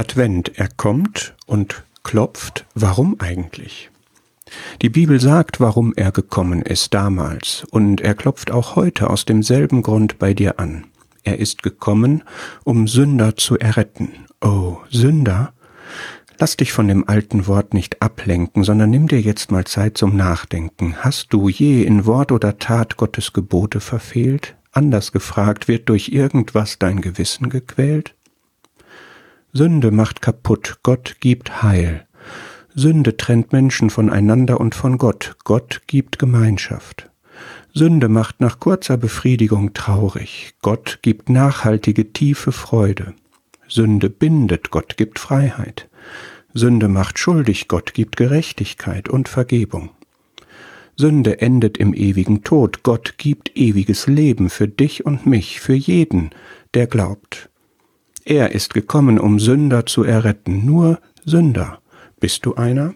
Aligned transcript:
Advent, 0.00 0.52
er 0.58 0.68
kommt 0.68 1.34
und 1.44 1.84
klopft, 2.04 2.64
warum 2.74 3.16
eigentlich? 3.18 3.90
Die 4.80 4.88
Bibel 4.88 5.20
sagt, 5.20 5.60
warum 5.60 5.92
er 5.94 6.10
gekommen 6.10 6.62
ist 6.62 6.94
damals, 6.94 7.66
und 7.70 8.00
er 8.00 8.14
klopft 8.14 8.50
auch 8.50 8.76
heute 8.76 9.10
aus 9.10 9.26
demselben 9.26 9.82
Grund 9.82 10.18
bei 10.18 10.32
dir 10.32 10.58
an. 10.58 10.86
Er 11.22 11.38
ist 11.38 11.62
gekommen, 11.62 12.24
um 12.64 12.88
Sünder 12.88 13.36
zu 13.36 13.58
erretten. 13.58 14.12
Oh, 14.40 14.78
Sünder? 14.88 15.52
Lass 16.38 16.56
dich 16.56 16.72
von 16.72 16.88
dem 16.88 17.06
alten 17.06 17.46
Wort 17.46 17.74
nicht 17.74 18.00
ablenken, 18.00 18.64
sondern 18.64 18.88
nimm 18.88 19.06
dir 19.06 19.20
jetzt 19.20 19.50
mal 19.50 19.66
Zeit 19.66 19.98
zum 19.98 20.16
Nachdenken. 20.16 20.96
Hast 21.00 21.30
du 21.34 21.50
je 21.50 21.82
in 21.82 22.06
Wort 22.06 22.32
oder 22.32 22.58
Tat 22.58 22.96
Gottes 22.96 23.34
Gebote 23.34 23.80
verfehlt? 23.80 24.56
Anders 24.72 25.12
gefragt, 25.12 25.68
wird 25.68 25.90
durch 25.90 26.08
irgendwas 26.08 26.78
dein 26.78 27.02
Gewissen 27.02 27.50
gequält? 27.50 28.14
Sünde 29.52 29.90
macht 29.90 30.22
kaputt, 30.22 30.78
Gott 30.84 31.16
gibt 31.18 31.62
Heil. 31.62 32.06
Sünde 32.72 33.16
trennt 33.16 33.52
Menschen 33.52 33.90
voneinander 33.90 34.60
und 34.60 34.76
von 34.76 34.96
Gott, 34.96 35.34
Gott 35.42 35.82
gibt 35.88 36.20
Gemeinschaft. 36.20 37.10
Sünde 37.74 38.08
macht 38.08 38.40
nach 38.40 38.60
kurzer 38.60 38.96
Befriedigung 38.96 39.74
traurig, 39.74 40.54
Gott 40.62 41.00
gibt 41.02 41.28
nachhaltige 41.28 42.12
tiefe 42.12 42.52
Freude. 42.52 43.14
Sünde 43.66 44.08
bindet, 44.08 44.70
Gott 44.70 44.96
gibt 44.96 45.18
Freiheit. 45.18 45.88
Sünde 46.54 46.86
macht 46.86 47.18
schuldig, 47.18 47.66
Gott 47.66 47.92
gibt 47.92 48.16
Gerechtigkeit 48.16 49.08
und 49.08 49.28
Vergebung. 49.28 49.90
Sünde 50.96 51.40
endet 51.40 51.76
im 51.76 51.92
ewigen 51.92 52.44
Tod, 52.44 52.84
Gott 52.84 53.14
gibt 53.18 53.56
ewiges 53.56 54.06
Leben 54.06 54.48
für 54.48 54.68
dich 54.68 55.06
und 55.06 55.26
mich, 55.26 55.58
für 55.60 55.74
jeden, 55.74 56.30
der 56.74 56.86
glaubt. 56.86 57.49
Er 58.24 58.52
ist 58.52 58.74
gekommen, 58.74 59.18
um 59.18 59.38
Sünder 59.38 59.86
zu 59.86 60.04
erretten, 60.04 60.64
nur 60.64 61.00
Sünder. 61.24 61.80
Bist 62.20 62.44
du 62.44 62.54
einer? 62.54 62.94